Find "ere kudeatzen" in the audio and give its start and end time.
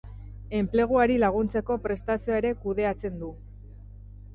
2.43-3.23